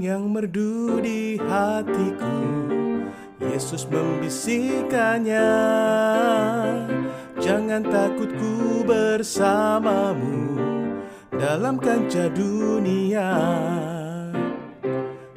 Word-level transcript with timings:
merdu 0.00 1.02
di 1.02 1.36
hatiku. 1.36 2.62
Yesus 3.42 3.84
membisikkannya. 3.90 5.52
Jangan 7.42 7.82
takut 7.82 8.30
ku 8.38 8.86
bersamamu 8.86 10.56
Dalam 11.34 11.74
kancah 11.82 12.30
dunia. 12.30 13.34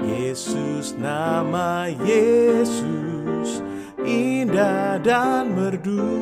Yesus 0.05 0.93
nama 1.01 1.89
Yesus 2.05 3.65
Indah 4.05 5.01
dan 5.01 5.57
merdu 5.57 6.13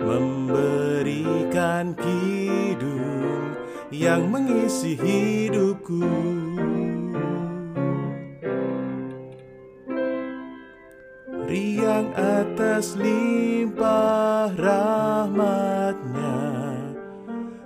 Memberikan 0.00 1.92
kidung 1.98 3.52
Yang 3.92 4.22
mengisi 4.30 4.96
hidupku 4.96 6.47
Riang 11.98 12.14
atas 12.14 12.94
limpah 12.94 14.54
rahmatnya 14.54 16.38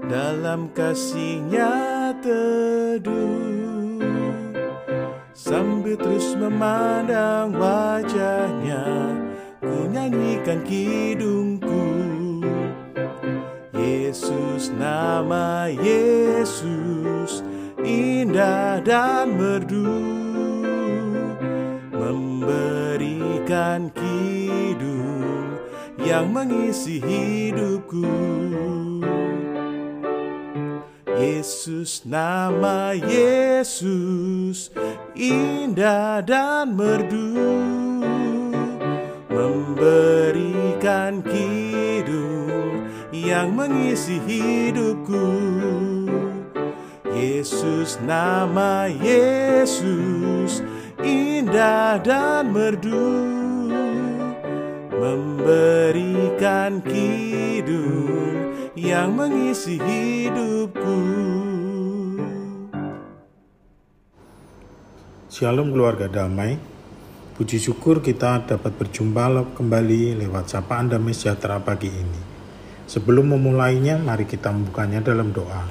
Dalam 0.09 0.73
kasihnya 0.73 1.69
teduh. 2.25 4.01
Sambil 5.37 6.01
terus 6.01 6.33
memandang 6.41 7.53
wajahnya 7.61 8.89
Ku 9.61 9.93
nyanyikan 9.93 10.65
kidungku 10.65 11.93
Yesus 13.77 14.73
nama 14.73 15.69
Yesus 15.69 17.45
Indah 17.85 18.81
dan 18.81 19.37
merdu 19.37 20.12
Memberikan 23.53 23.93
kidung 23.93 25.61
Yang 26.01 26.27
mengisi 26.33 26.97
hidupku. 27.05 28.09
Yesus 31.21 32.09
nama 32.09 32.97
Yesus 32.97 34.73
indah 35.13 36.25
dan 36.25 36.81
merdu. 36.81 37.37
Memberikan 39.29 41.21
kidung 41.21 42.89
yang 43.13 43.53
mengisi 43.53 44.17
hidupku. 44.25 45.29
Yesus 47.13 48.01
nama 48.01 48.89
Yesus 48.89 50.65
indah 51.05 52.01
dan 52.01 52.49
merdu 52.49 53.42
memberikan 55.03 56.79
kidung 56.87 58.39
yang 58.79 59.19
mengisi 59.19 59.75
hidupku. 59.83 60.99
Shalom 65.27 65.75
keluarga 65.75 66.07
damai. 66.07 66.55
Puji 67.35 67.59
syukur 67.59 67.99
kita 67.99 68.47
dapat 68.47 68.79
berjumpa 68.79 69.59
kembali 69.59 70.23
lewat 70.23 70.55
sapaan 70.55 70.87
damai 70.87 71.11
sejahtera 71.11 71.59
pagi 71.59 71.91
ini. 71.91 72.23
Sebelum 72.87 73.35
memulainya, 73.35 73.99
mari 73.99 74.23
kita 74.29 74.55
membukanya 74.55 75.03
dalam 75.03 75.35
doa. 75.35 75.67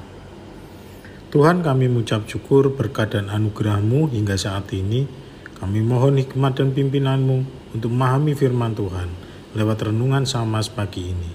Tuhan 1.32 1.64
kami 1.64 1.88
mengucap 1.88 2.28
syukur 2.28 2.76
berkat 2.76 3.16
dan 3.16 3.32
anugerahmu 3.32 4.12
hingga 4.12 4.36
saat 4.36 4.68
ini. 4.76 5.08
Kami 5.56 5.80
mohon 5.80 6.20
hikmat 6.20 6.58
dan 6.58 6.76
pimpinanmu 6.76 7.70
untuk 7.72 7.88
memahami 7.94 8.34
firman 8.34 8.74
Tuhan 8.76 9.21
lewat 9.52 9.92
renungan 9.92 10.24
sama 10.24 10.64
pagi 10.72 11.12
ini. 11.12 11.32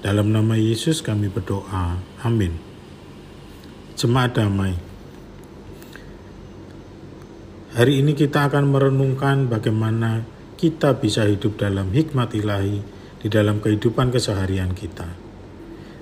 Dalam 0.00 0.32
nama 0.32 0.56
Yesus 0.56 1.04
kami 1.04 1.28
berdoa. 1.28 2.00
Amin. 2.24 2.56
Jemaat 3.96 4.40
damai. 4.40 4.72
Hari 7.76 8.00
ini 8.00 8.16
kita 8.16 8.48
akan 8.48 8.72
merenungkan 8.72 9.52
bagaimana 9.52 10.24
kita 10.56 10.96
bisa 10.96 11.28
hidup 11.28 11.60
dalam 11.60 11.92
hikmat 11.92 12.32
ilahi 12.32 12.80
di 13.20 13.28
dalam 13.28 13.60
kehidupan 13.60 14.08
keseharian 14.08 14.72
kita. 14.72 15.12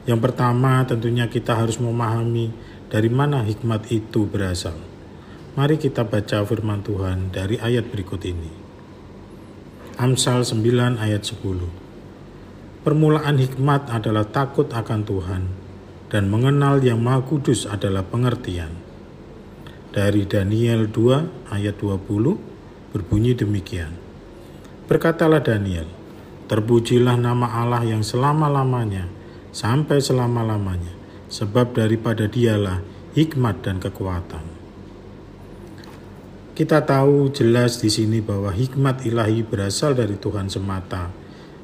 Yang 0.07 0.21
pertama, 0.31 0.87
tentunya 0.87 1.27
kita 1.27 1.59
harus 1.59 1.83
memahami 1.83 2.55
dari 2.87 3.11
mana 3.11 3.43
hikmat 3.43 3.91
itu 3.91 4.31
berasal. 4.31 4.79
Mari 5.59 5.75
kita 5.79 6.07
baca 6.07 6.47
firman 6.47 6.87
Tuhan 6.87 7.35
dari 7.35 7.59
ayat 7.59 7.91
berikut 7.91 8.23
ini. 8.23 8.64
Amsal 9.95 10.43
9 10.43 10.99
ayat 10.99 11.23
10. 11.23 11.39
Permulaan 12.83 13.39
hikmat 13.39 13.87
adalah 13.95 14.27
takut 14.27 14.67
akan 14.67 15.07
Tuhan 15.07 15.43
dan 16.11 16.27
mengenal 16.27 16.83
yang 16.83 16.99
Maha 16.99 17.23
Kudus 17.23 17.63
adalah 17.71 18.03
pengertian 18.03 18.75
dari 19.95 20.27
Daniel 20.27 20.91
2 20.91 21.55
ayat 21.55 21.79
20 21.79 22.11
berbunyi 22.91 23.39
demikian. 23.39 23.95
Berkatalah 24.91 25.47
Daniel, 25.47 25.87
terpujilah 26.51 27.15
nama 27.15 27.55
Allah 27.55 27.87
yang 27.87 28.03
selama-lamanya 28.03 29.07
sampai 29.55 30.03
selama-lamanya, 30.03 30.91
sebab 31.31 31.71
daripada 31.71 32.27
dialah 32.27 32.83
hikmat 33.15 33.63
dan 33.63 33.79
kekuatan. 33.79 34.54
Kita 36.55 36.87
tahu 36.87 37.35
jelas 37.35 37.83
di 37.83 37.91
sini 37.91 38.23
bahwa 38.23 38.55
hikmat 38.55 39.03
ilahi 39.03 39.43
berasal 39.43 39.99
dari 39.99 40.15
Tuhan 40.15 40.47
semata, 40.47 41.11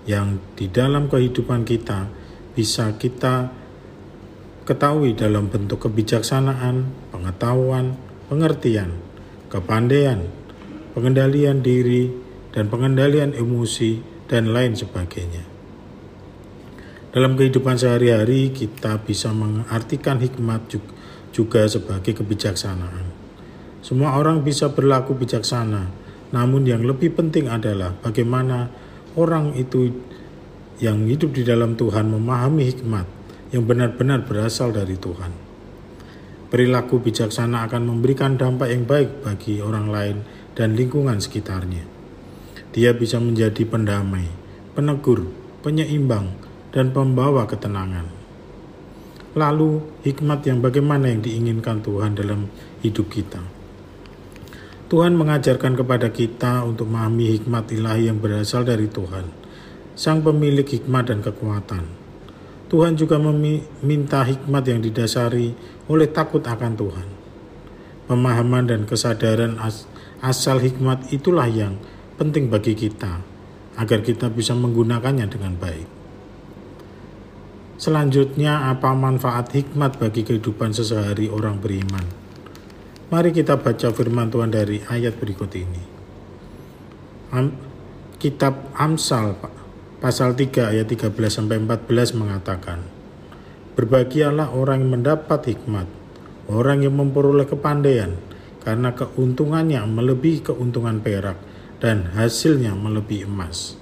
yang 0.03 0.43
di 0.59 0.67
dalam 0.67 1.07
kehidupan 1.07 1.63
kita 1.63 2.11
bisa 2.59 2.99
kita 2.99 3.55
ketahui 4.67 5.15
dalam 5.15 5.47
bentuk 5.47 5.87
kebijaksanaan, 5.87 6.91
pengetahuan, 7.15 7.95
pengertian, 8.27 8.99
kepandaian, 9.47 10.27
pengendalian 10.91 11.63
diri, 11.63 12.11
dan 12.51 12.67
pengendalian 12.67 13.31
emosi, 13.31 14.03
dan 14.27 14.51
lain 14.51 14.75
sebagainya. 14.75 15.47
Dalam 17.15 17.39
kehidupan 17.39 17.79
sehari-hari, 17.79 18.51
kita 18.51 19.07
bisa 19.07 19.31
mengartikan 19.31 20.19
hikmat 20.19 20.67
juga 21.31 21.63
sebagai 21.71 22.11
kebijaksanaan. 22.11 23.20
Semua 23.81 24.21
orang 24.21 24.45
bisa 24.45 24.69
berlaku 24.69 25.17
bijaksana, 25.17 25.89
namun 26.37 26.69
yang 26.69 26.85
lebih 26.85 27.17
penting 27.17 27.49
adalah 27.49 27.97
bagaimana 28.05 28.69
orang 29.17 29.57
itu 29.57 29.89
yang 30.81 31.09
hidup 31.09 31.33
di 31.33 31.43
dalam 31.45 31.81
Tuhan 31.81 32.13
memahami 32.13 32.69
hikmat 32.69 33.07
yang 33.57 33.65
benar-benar 33.65 34.29
berasal 34.29 34.73
dari 34.73 35.01
Tuhan. 35.01 35.33
Perilaku 36.51 37.01
bijaksana 37.01 37.71
akan 37.71 37.83
memberikan 37.89 38.35
dampak 38.35 38.69
yang 38.69 38.85
baik 38.85 39.23
bagi 39.23 39.63
orang 39.63 39.87
lain 39.89 40.17
dan 40.53 40.75
lingkungan 40.75 41.17
sekitarnya. 41.23 41.87
Dia 42.75 42.95
bisa 42.95 43.17
menjadi 43.17 43.65
pendamai, 43.67 44.27
penegur, 44.75 45.31
penyeimbang, 45.63 46.37
dan 46.71 46.91
pembawa 46.95 47.47
ketenangan. 47.47 48.07
Lalu, 49.35 50.03
hikmat 50.03 50.43
yang 50.47 50.59
bagaimana 50.59 51.07
yang 51.07 51.23
diinginkan 51.23 51.83
Tuhan 51.87 52.19
dalam 52.19 52.51
hidup 52.83 53.07
kita? 53.11 53.60
Tuhan 54.91 55.15
mengajarkan 55.15 55.79
kepada 55.79 56.11
kita 56.11 56.67
untuk 56.67 56.91
memahami 56.91 57.39
hikmat 57.39 57.71
ilahi 57.71 58.11
yang 58.11 58.19
berasal 58.19 58.67
dari 58.67 58.91
Tuhan, 58.91 59.31
Sang 59.95 60.19
Pemilik 60.19 60.67
hikmat 60.67 61.15
dan 61.15 61.23
kekuatan 61.23 62.01
Tuhan 62.71 62.95
juga 62.95 63.19
meminta 63.19 64.23
hikmat 64.23 64.63
yang 64.63 64.79
didasari 64.79 65.51
oleh 65.91 66.07
takut 66.07 66.39
akan 66.39 66.79
Tuhan. 66.79 67.09
Pemahaman 68.07 68.71
dan 68.71 68.87
kesadaran 68.87 69.59
as 69.59 69.91
asal 70.23 70.63
hikmat 70.63 71.11
itulah 71.11 71.51
yang 71.51 71.83
penting 72.15 72.47
bagi 72.47 72.79
kita 72.79 73.27
agar 73.75 74.07
kita 74.07 74.31
bisa 74.31 74.55
menggunakannya 74.55 75.27
dengan 75.27 75.59
baik. 75.59 75.89
Selanjutnya, 77.75 78.71
apa 78.71 78.95
manfaat 78.95 79.51
hikmat 79.51 79.99
bagi 79.99 80.23
kehidupan 80.23 80.71
sesehari 80.71 81.27
orang 81.27 81.59
beriman? 81.59 82.20
Mari 83.11 83.35
kita 83.35 83.59
baca 83.59 83.91
firman 83.91 84.31
Tuhan 84.31 84.55
dari 84.55 84.87
ayat 84.87 85.19
berikut 85.19 85.51
ini. 85.59 85.83
Am 87.35 87.51
Kitab 88.23 88.71
Amsal 88.79 89.35
Pasal 89.99 90.39
3 90.39 90.71
ayat 90.71 90.87
13 90.87 91.11
sampai 91.27 91.59
14 91.59 92.15
mengatakan, 92.15 92.87
Berbahagialah 93.75 94.55
orang 94.55 94.87
yang 94.87 95.03
mendapat 95.03 95.43
hikmat, 95.43 95.91
orang 96.47 96.87
yang 96.87 96.95
memperoleh 96.95 97.51
kepandaian, 97.51 98.15
karena 98.63 98.95
keuntungannya 98.95 99.83
melebihi 99.91 100.47
keuntungan 100.47 101.03
perak 101.03 101.37
dan 101.83 102.15
hasilnya 102.15 102.79
melebihi 102.79 103.27
emas. 103.27 103.75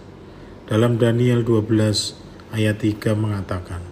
Dalam 0.64 0.96
Daniel 0.96 1.44
12 1.44 2.16
ayat 2.56 2.80
3 2.80 3.12
mengatakan, 3.12 3.84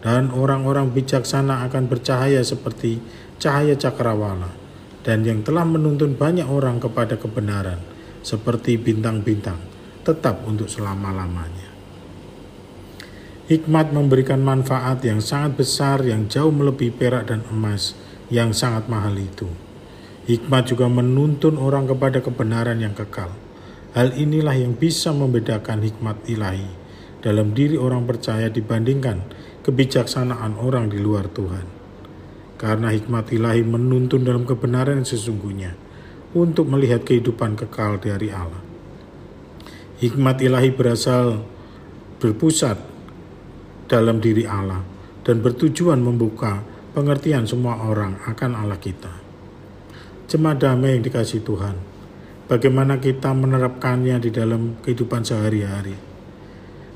Dan 0.00 0.32
orang-orang 0.32 0.88
bijaksana 0.88 1.68
akan 1.68 1.84
bercahaya 1.84 2.40
seperti 2.40 2.98
cahaya 3.36 3.76
cakrawala, 3.76 4.59
dan 5.00 5.24
yang 5.24 5.40
telah 5.40 5.64
menuntun 5.64 6.16
banyak 6.16 6.44
orang 6.44 6.76
kepada 6.76 7.16
kebenaran, 7.16 7.80
seperti 8.20 8.76
bintang-bintang, 8.76 9.56
tetap 10.04 10.44
untuk 10.44 10.68
selama-lamanya. 10.68 11.72
Hikmat 13.50 13.90
memberikan 13.90 14.44
manfaat 14.44 15.02
yang 15.02 15.18
sangat 15.18 15.58
besar 15.58 16.04
yang 16.06 16.30
jauh 16.30 16.54
melebihi 16.54 16.94
perak 16.94 17.32
dan 17.32 17.42
emas 17.50 17.98
yang 18.30 18.54
sangat 18.54 18.86
mahal 18.86 19.16
itu. 19.18 19.50
Hikmat 20.30 20.70
juga 20.70 20.86
menuntun 20.86 21.58
orang 21.58 21.90
kepada 21.90 22.22
kebenaran 22.22 22.78
yang 22.78 22.94
kekal. 22.94 23.34
Hal 23.90 24.14
inilah 24.14 24.54
yang 24.54 24.78
bisa 24.78 25.10
membedakan 25.10 25.82
hikmat 25.82 26.22
ilahi 26.30 26.70
dalam 27.18 27.50
diri 27.50 27.74
orang 27.74 28.06
percaya 28.06 28.46
dibandingkan 28.46 29.26
kebijaksanaan 29.66 30.54
orang 30.62 30.86
di 30.86 31.02
luar 31.02 31.26
Tuhan 31.26 31.79
karena 32.60 32.92
hikmat 32.92 33.32
ilahi 33.32 33.64
menuntun 33.64 34.20
dalam 34.20 34.44
kebenaran 34.44 35.00
yang 35.00 35.08
sesungguhnya 35.08 35.72
untuk 36.36 36.68
melihat 36.68 37.08
kehidupan 37.08 37.56
kekal 37.56 37.96
dari 37.96 38.28
Allah. 38.28 38.60
Hikmat 40.04 40.44
ilahi 40.44 40.68
berasal 40.68 41.40
berpusat 42.20 42.76
dalam 43.88 44.20
diri 44.20 44.44
Allah 44.44 44.84
dan 45.24 45.40
bertujuan 45.40 46.04
membuka 46.04 46.60
pengertian 46.92 47.48
semua 47.48 47.80
orang 47.80 48.20
akan 48.28 48.52
Allah 48.52 48.76
kita. 48.76 49.08
Jemaat 50.28 50.60
damai 50.60 51.00
yang 51.00 51.02
dikasih 51.02 51.40
Tuhan, 51.40 51.80
bagaimana 52.44 53.00
kita 53.00 53.32
menerapkannya 53.32 54.20
di 54.20 54.28
dalam 54.28 54.76
kehidupan 54.84 55.24
sehari-hari. 55.24 55.96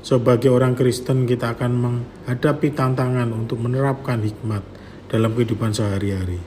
Sebagai 0.05 0.53
orang 0.53 0.77
Kristen 0.77 1.25
kita 1.25 1.57
akan 1.57 1.71
menghadapi 1.73 2.69
tantangan 2.77 3.33
untuk 3.33 3.57
menerapkan 3.57 4.21
hikmat 4.21 4.74
dalam 5.09 5.33
kehidupan 5.33 5.71
sehari-hari. 5.71 6.41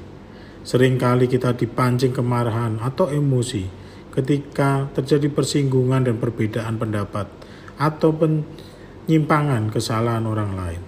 Seringkali 0.67 1.31
kita 1.31 1.57
dipancing 1.57 2.13
kemarahan 2.13 2.83
atau 2.83 3.09
emosi 3.09 3.65
ketika 4.13 4.91
terjadi 4.93 5.31
persinggungan 5.31 6.05
dan 6.11 6.19
perbedaan 6.19 6.77
pendapat 6.77 7.31
atau 7.79 8.11
penyimpangan 8.13 9.71
kesalahan 9.71 10.27
orang 10.27 10.53
lain. 10.59 10.83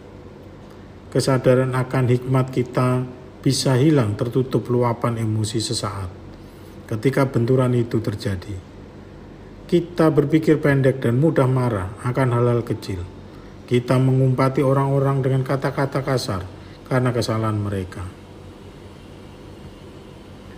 Kesadaran 1.10 1.74
akan 1.74 2.04
hikmat 2.10 2.50
kita 2.50 3.06
bisa 3.40 3.78
hilang 3.78 4.14
tertutup 4.18 4.68
luapan 4.68 5.16
emosi 5.16 5.58
sesaat 5.58 6.10
ketika 6.90 7.30
benturan 7.30 7.72
itu 7.72 8.02
terjadi. 8.02 8.54
Kita 9.70 10.10
berpikir 10.10 10.58
pendek 10.58 10.98
dan 10.98 11.22
mudah 11.22 11.46
marah 11.46 11.94
akan 12.02 12.28
hal-hal 12.34 12.66
kecil. 12.66 13.06
Kita 13.70 14.02
mengumpati 14.02 14.66
orang-orang 14.66 15.22
dengan 15.22 15.46
kata-kata 15.46 16.02
kasar 16.02 16.59
karena 16.90 17.14
kesalahan 17.14 17.54
mereka. 17.54 18.02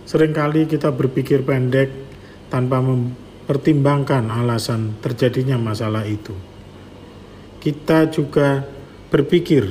Seringkali 0.09 0.65
kita 0.65 0.89
berpikir 0.89 1.45
pendek 1.45 1.93
tanpa 2.49 2.81
mempertimbangkan 2.81 4.33
alasan 4.33 4.97
terjadinya 4.97 5.61
masalah 5.61 6.03
itu. 6.09 6.33
Kita 7.61 8.09
juga 8.11 8.65
berpikir, 9.13 9.63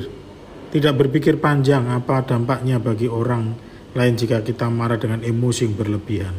tidak 0.73 0.94
berpikir 0.97 1.37
panjang 1.43 1.91
apa 1.91 2.25
dampaknya 2.25 2.79
bagi 2.79 3.11
orang 3.11 3.53
lain 3.93 4.15
jika 4.17 4.41
kita 4.41 4.73
marah 4.73 4.97
dengan 4.97 5.20
emosi 5.20 5.69
yang 5.69 5.75
berlebihan. 5.76 6.35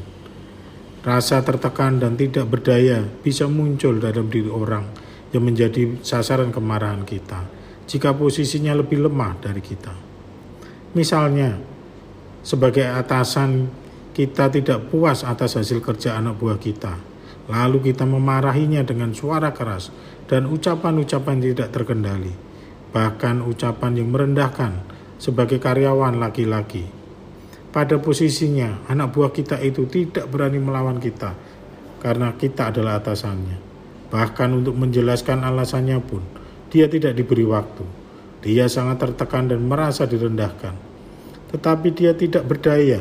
Rasa 1.04 1.44
tertekan 1.44 2.00
dan 2.00 2.16
tidak 2.16 2.48
berdaya 2.48 3.04
bisa 3.04 3.46
muncul 3.46 4.00
dalam 4.00 4.32
diri 4.32 4.48
orang 4.48 4.88
yang 5.36 5.44
menjadi 5.44 6.00
sasaran 6.00 6.50
kemarahan 6.50 7.04
kita 7.04 7.44
jika 7.86 8.16
posisinya 8.16 8.72
lebih 8.74 9.04
lemah 9.04 9.36
dari 9.44 9.60
kita. 9.60 10.13
Misalnya, 10.94 11.58
sebagai 12.46 12.86
atasan 12.86 13.66
kita 14.14 14.54
tidak 14.54 14.94
puas 14.94 15.26
atas 15.26 15.58
hasil 15.58 15.82
kerja 15.82 16.22
anak 16.22 16.38
buah 16.38 16.62
kita, 16.62 17.02
lalu 17.50 17.90
kita 17.90 18.06
memarahinya 18.06 18.86
dengan 18.86 19.10
suara 19.10 19.50
keras 19.58 19.90
dan 20.30 20.46
ucapan-ucapan 20.46 21.42
tidak 21.42 21.74
terkendali, 21.74 22.30
bahkan 22.94 23.42
ucapan 23.42 23.98
yang 23.98 24.14
merendahkan 24.14 24.86
sebagai 25.18 25.58
karyawan 25.58 26.22
laki-laki. 26.22 26.86
Pada 27.74 27.98
posisinya, 27.98 28.86
anak 28.86 29.18
buah 29.18 29.34
kita 29.34 29.58
itu 29.66 29.90
tidak 29.90 30.30
berani 30.30 30.62
melawan 30.62 31.02
kita 31.02 31.34
karena 32.06 32.38
kita 32.38 32.70
adalah 32.70 33.02
atasannya. 33.02 33.58
Bahkan 34.14 34.50
untuk 34.54 34.78
menjelaskan 34.78 35.42
alasannya 35.42 35.98
pun, 36.06 36.22
dia 36.70 36.86
tidak 36.86 37.18
diberi 37.18 37.42
waktu. 37.50 38.03
Dia 38.44 38.68
sangat 38.68 39.00
tertekan 39.00 39.48
dan 39.48 39.64
merasa 39.64 40.04
direndahkan. 40.04 40.76
Tetapi 41.56 41.88
dia 41.96 42.12
tidak 42.12 42.44
berdaya. 42.44 43.00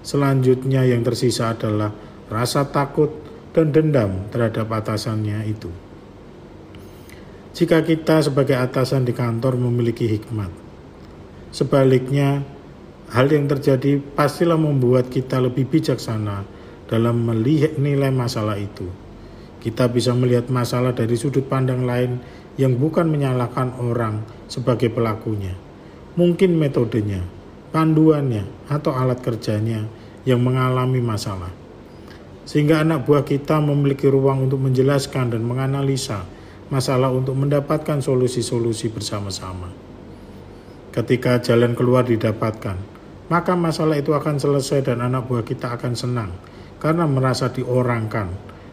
Selanjutnya 0.00 0.88
yang 0.88 1.04
tersisa 1.04 1.52
adalah 1.52 1.92
rasa 2.32 2.64
takut 2.64 3.12
dan 3.52 3.68
dendam 3.68 4.30
terhadap 4.32 4.72
atasannya 4.72 5.44
itu. 5.44 5.68
Jika 7.52 7.84
kita 7.84 8.24
sebagai 8.24 8.56
atasan 8.56 9.04
di 9.04 9.12
kantor 9.12 9.60
memiliki 9.60 10.08
hikmat, 10.08 10.48
sebaliknya 11.52 12.40
hal 13.10 13.26
yang 13.28 13.50
terjadi 13.50 13.98
pastilah 14.00 14.56
membuat 14.56 15.10
kita 15.10 15.42
lebih 15.42 15.66
bijaksana 15.66 16.46
dalam 16.86 17.26
melihat 17.26 17.76
nilai 17.76 18.08
masalah 18.14 18.56
itu. 18.56 18.86
Kita 19.60 19.92
bisa 19.92 20.16
melihat 20.16 20.48
masalah 20.48 20.96
dari 20.96 21.18
sudut 21.20 21.44
pandang 21.44 21.84
lain 21.84 22.22
yang 22.60 22.76
bukan 22.76 23.08
menyalahkan 23.08 23.72
orang 23.80 24.20
sebagai 24.44 24.92
pelakunya. 24.92 25.56
Mungkin 26.20 26.60
metodenya, 26.60 27.24
panduannya, 27.72 28.44
atau 28.68 28.92
alat 28.92 29.24
kerjanya 29.24 29.88
yang 30.28 30.44
mengalami 30.44 31.00
masalah. 31.00 31.48
Sehingga 32.44 32.84
anak 32.84 33.08
buah 33.08 33.24
kita 33.24 33.64
memiliki 33.64 34.12
ruang 34.12 34.44
untuk 34.44 34.60
menjelaskan 34.60 35.32
dan 35.32 35.40
menganalisa 35.40 36.28
masalah 36.68 37.08
untuk 37.08 37.32
mendapatkan 37.32 38.04
solusi-solusi 38.04 38.92
bersama-sama. 38.92 39.72
Ketika 40.92 41.40
jalan 41.40 41.72
keluar 41.72 42.04
didapatkan, 42.04 42.76
maka 43.32 43.56
masalah 43.56 43.96
itu 43.96 44.12
akan 44.12 44.36
selesai 44.36 44.84
dan 44.84 45.00
anak 45.00 45.30
buah 45.30 45.46
kita 45.46 45.80
akan 45.80 45.96
senang 45.96 46.34
karena 46.82 47.08
merasa 47.08 47.48
diorangkan 47.48 48.28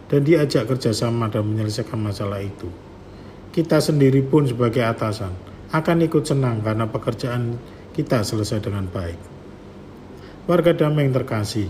dan 0.10 0.22
diajak 0.26 0.66
kerjasama 0.66 1.30
dan 1.30 1.46
menyelesaikan 1.46 2.02
masalah 2.02 2.42
itu 2.42 2.87
kita 3.58 3.82
sendiri 3.82 4.22
pun 4.22 4.46
sebagai 4.46 4.86
atasan 4.86 5.34
akan 5.74 6.06
ikut 6.06 6.22
senang 6.22 6.62
karena 6.62 6.86
pekerjaan 6.86 7.58
kita 7.90 8.22
selesai 8.22 8.62
dengan 8.62 8.86
baik. 8.86 9.18
Warga 10.46 10.78
damai 10.78 11.10
yang 11.10 11.18
terkasih, 11.18 11.66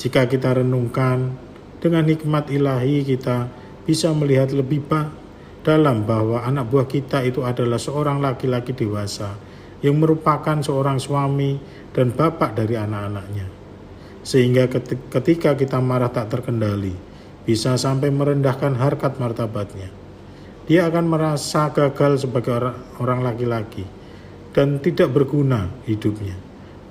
jika 0.00 0.24
kita 0.24 0.64
renungkan 0.64 1.36
dengan 1.84 2.08
hikmat 2.08 2.48
ilahi 2.48 3.04
kita 3.04 3.52
bisa 3.84 4.08
melihat 4.16 4.56
lebih 4.56 4.88
ba 4.88 5.12
dalam 5.60 6.08
bahwa 6.08 6.48
anak 6.48 6.72
buah 6.72 6.88
kita 6.88 7.28
itu 7.28 7.44
adalah 7.44 7.76
seorang 7.76 8.24
laki-laki 8.24 8.72
dewasa 8.72 9.36
yang 9.84 10.00
merupakan 10.00 10.64
seorang 10.64 10.96
suami 10.96 11.60
dan 11.92 12.16
bapak 12.16 12.56
dari 12.56 12.80
anak-anaknya. 12.80 13.52
Sehingga 14.24 14.64
ketika 15.12 15.60
kita 15.60 15.76
marah 15.76 16.08
tak 16.08 16.32
terkendali, 16.32 16.96
bisa 17.44 17.76
sampai 17.76 18.08
merendahkan 18.08 18.80
harkat 18.80 19.20
martabatnya 19.20 20.01
dia 20.66 20.86
akan 20.86 21.10
merasa 21.10 21.74
gagal 21.74 22.26
sebagai 22.26 22.54
orang 23.02 23.20
laki-laki 23.26 23.82
dan 24.54 24.78
tidak 24.78 25.10
berguna 25.10 25.66
hidupnya. 25.88 26.38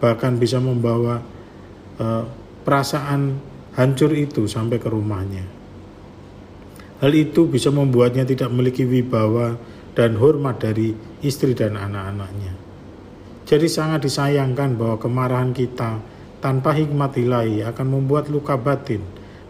Bahkan 0.02 0.42
bisa 0.42 0.58
membawa 0.58 1.22
uh, 2.02 2.24
perasaan 2.66 3.38
hancur 3.78 4.12
itu 4.18 4.50
sampai 4.50 4.82
ke 4.82 4.90
rumahnya. 4.92 5.46
Hal 7.02 7.14
itu 7.18 7.50
bisa 7.50 7.74
membuatnya 7.74 8.28
tidak 8.28 8.54
memiliki 8.54 8.86
wibawa 8.86 9.58
dan 9.98 10.18
hormat 10.22 10.62
dari 10.62 10.94
istri 11.26 11.58
dan 11.58 11.74
anak-anaknya. 11.74 12.54
Jadi 13.48 13.68
sangat 13.68 14.06
disayangkan 14.06 14.78
bahwa 14.78 15.02
kemarahan 15.02 15.52
kita 15.52 15.98
tanpa 16.40 16.78
hikmat 16.78 17.18
ilahi 17.18 17.66
akan 17.68 17.88
membuat 17.90 18.30
luka 18.30 18.56
batin 18.56 19.02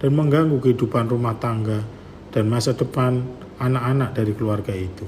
dan 0.01 0.11
mengganggu 0.15 0.57
kehidupan 0.57 1.11
rumah 1.11 1.37
tangga 1.37 1.85
dan 2.33 2.49
masa 2.49 2.73
depan 2.73 3.21
anak-anak 3.61 4.17
dari 4.17 4.33
keluarga 4.33 4.73
itu. 4.73 5.05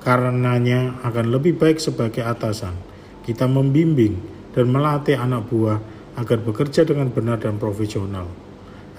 Karenanya 0.00 1.04
akan 1.04 1.26
lebih 1.28 1.60
baik 1.60 1.76
sebagai 1.80 2.24
atasan 2.24 2.76
kita 3.24 3.48
membimbing 3.48 4.20
dan 4.52 4.68
melatih 4.68 5.16
anak 5.16 5.48
buah 5.48 5.80
agar 6.14 6.38
bekerja 6.40 6.86
dengan 6.86 7.10
benar 7.10 7.40
dan 7.40 7.56
profesional, 7.56 8.28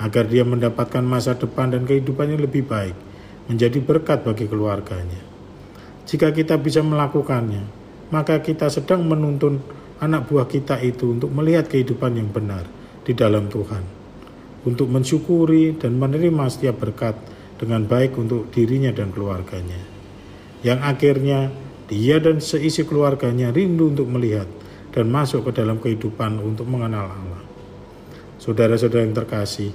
agar 0.02 0.28
dia 0.28 0.44
mendapatkan 0.44 1.02
masa 1.06 1.38
depan 1.38 1.72
dan 1.72 1.88
kehidupan 1.88 2.34
yang 2.34 2.42
lebih 2.44 2.66
baik, 2.68 2.98
menjadi 3.48 3.80
berkat 3.80 4.26
bagi 4.26 4.50
keluarganya. 4.50 5.22
Jika 6.06 6.34
kita 6.36 6.60
bisa 6.60 6.84
melakukannya, 6.84 7.66
maka 8.10 8.42
kita 8.44 8.68
sedang 8.68 9.08
menuntun 9.08 9.62
anak 10.04 10.28
buah 10.28 10.46
kita 10.50 10.82
itu 10.84 11.16
untuk 11.16 11.32
melihat 11.32 11.72
kehidupan 11.72 12.20
yang 12.20 12.30
benar 12.30 12.68
di 13.08 13.16
dalam 13.16 13.48
Tuhan, 13.48 13.86
untuk 14.68 14.92
mensyukuri 14.92 15.78
dan 15.80 15.96
menerima 15.96 16.52
setiap 16.52 16.84
berkat 16.84 17.16
dengan 17.56 17.88
baik 17.88 18.16
untuk 18.20 18.52
dirinya 18.52 18.92
dan 18.92 19.12
keluarganya. 19.16 19.80
Yang 20.66 20.80
akhirnya 20.82 21.40
dia 21.86 22.18
dan 22.18 22.42
seisi 22.42 22.82
keluarganya 22.84 23.54
rindu 23.54 23.94
untuk 23.94 24.10
melihat 24.10 24.50
dan 24.96 25.12
masuk 25.12 25.52
ke 25.52 25.62
dalam 25.62 25.78
kehidupan 25.78 26.42
untuk 26.42 26.66
mengenal 26.66 27.12
Allah. 27.12 27.44
Saudara-saudara 28.42 29.06
yang 29.06 29.16
terkasih, 29.16 29.72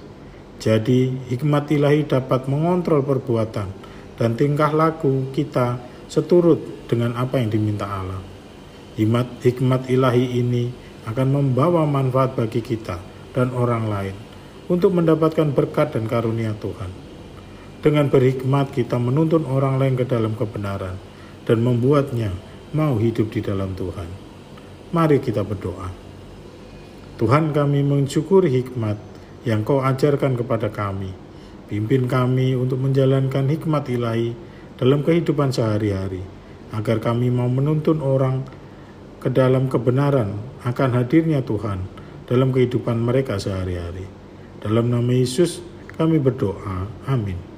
jadi 0.61 1.01
hikmat 1.33 1.73
ilahi 1.73 2.05
dapat 2.05 2.45
mengontrol 2.51 3.01
perbuatan 3.01 3.69
dan 4.21 4.31
tingkah 4.37 4.69
laku 4.75 5.33
kita 5.33 5.81
seturut 6.11 6.85
dengan 6.85 7.17
apa 7.17 7.41
yang 7.41 7.49
diminta 7.49 7.89
Allah. 7.89 8.21
Hikmat, 8.99 9.89
ilahi 9.89 10.27
ini 10.37 10.69
akan 11.09 11.29
membawa 11.33 11.89
manfaat 11.89 12.37
bagi 12.37 12.61
kita 12.61 13.01
dan 13.33 13.55
orang 13.57 13.89
lain 13.89 14.17
untuk 14.69 14.93
mendapatkan 14.93 15.49
berkat 15.57 15.97
dan 15.97 16.05
karunia 16.05 16.53
Tuhan. 16.61 17.10
Dengan 17.81 18.13
berhikmat 18.13 18.77
kita 18.77 19.01
menuntun 19.01 19.49
orang 19.49 19.81
lain 19.81 19.97
ke 19.97 20.05
dalam 20.05 20.37
kebenaran 20.37 21.01
dan 21.49 21.59
membuatnya 21.65 22.29
mau 22.77 23.01
hidup 23.01 23.33
di 23.33 23.41
dalam 23.41 23.73
Tuhan. 23.73 24.09
Mari 24.93 25.17
kita 25.25 25.41
berdoa. 25.41 25.89
Tuhan 27.17 27.57
kami 27.57 27.81
mensyukuri 27.81 28.53
hikmat 28.61 29.01
yang 29.49 29.65
kau 29.65 29.81
ajarkan 29.81 30.37
kepada 30.37 30.69
kami. 30.69 31.13
Pimpin 31.73 32.05
kami 32.05 32.53
untuk 32.53 32.83
menjalankan 32.83 33.49
hikmat 33.49 33.89
ilahi 33.89 34.35
dalam 34.77 35.01
kehidupan 35.01 35.55
sehari-hari, 35.55 36.21
agar 36.75 36.99
kami 37.01 37.31
mau 37.31 37.47
menuntun 37.47 38.03
orang 38.03 38.45
ke 39.21 39.29
dalam 39.29 39.69
kebenaran 39.69 40.37
akan 40.65 40.91
hadirnya 40.97 41.45
Tuhan 41.45 41.85
dalam 42.27 42.51
kehidupan 42.51 42.99
mereka 42.99 43.37
sehari-hari. 43.37 44.09
Dalam 44.61 44.89
nama 44.89 45.13
Yesus 45.13 45.65
kami 45.97 46.17
berdoa. 46.21 46.89
Amin. 47.09 47.50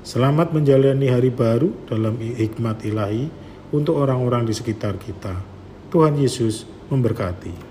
Selamat 0.00 0.56
menjalani 0.56 1.12
hari 1.12 1.28
baru 1.28 1.76
dalam 1.84 2.16
hikmat 2.16 2.88
ilahi 2.88 3.28
untuk 3.68 4.00
orang-orang 4.00 4.48
di 4.48 4.56
sekitar 4.56 4.96
kita. 4.96 5.36
Tuhan 5.92 6.16
Yesus 6.16 6.64
memberkati. 6.88 7.69